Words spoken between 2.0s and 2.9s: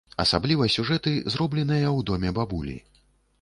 доме бабулі.